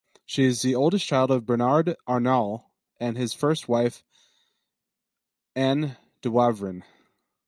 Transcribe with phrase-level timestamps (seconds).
[0.25, 2.65] She is the oldest child of Bernard Arnault
[2.99, 4.03] and his first wife,
[5.55, 6.81] Anne Dewavrin.